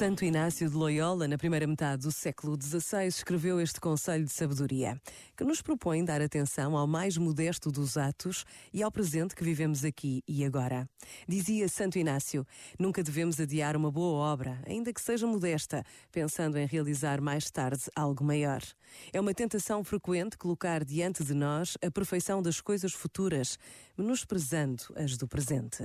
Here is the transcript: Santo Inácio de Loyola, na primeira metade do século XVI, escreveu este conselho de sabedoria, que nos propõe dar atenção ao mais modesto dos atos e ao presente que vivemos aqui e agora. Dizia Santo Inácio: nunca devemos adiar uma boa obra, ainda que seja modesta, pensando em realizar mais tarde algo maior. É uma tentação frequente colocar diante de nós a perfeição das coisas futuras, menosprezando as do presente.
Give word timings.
Santo 0.00 0.24
Inácio 0.24 0.70
de 0.70 0.74
Loyola, 0.74 1.28
na 1.28 1.36
primeira 1.36 1.66
metade 1.66 2.04
do 2.04 2.10
século 2.10 2.56
XVI, 2.58 3.06
escreveu 3.06 3.60
este 3.60 3.78
conselho 3.78 4.24
de 4.24 4.32
sabedoria, 4.32 4.98
que 5.36 5.44
nos 5.44 5.60
propõe 5.60 6.02
dar 6.02 6.22
atenção 6.22 6.74
ao 6.74 6.86
mais 6.86 7.18
modesto 7.18 7.70
dos 7.70 7.98
atos 7.98 8.46
e 8.72 8.82
ao 8.82 8.90
presente 8.90 9.36
que 9.36 9.44
vivemos 9.44 9.84
aqui 9.84 10.22
e 10.26 10.42
agora. 10.42 10.88
Dizia 11.28 11.68
Santo 11.68 11.98
Inácio: 11.98 12.46
nunca 12.78 13.02
devemos 13.02 13.38
adiar 13.38 13.76
uma 13.76 13.90
boa 13.92 14.32
obra, 14.32 14.58
ainda 14.66 14.90
que 14.90 15.02
seja 15.02 15.26
modesta, 15.26 15.84
pensando 16.10 16.56
em 16.56 16.64
realizar 16.64 17.20
mais 17.20 17.50
tarde 17.50 17.82
algo 17.94 18.24
maior. 18.24 18.62
É 19.12 19.20
uma 19.20 19.34
tentação 19.34 19.84
frequente 19.84 20.38
colocar 20.38 20.82
diante 20.82 21.22
de 21.22 21.34
nós 21.34 21.76
a 21.84 21.90
perfeição 21.90 22.40
das 22.40 22.58
coisas 22.58 22.94
futuras, 22.94 23.58
menosprezando 23.98 24.82
as 24.96 25.18
do 25.18 25.28
presente. 25.28 25.84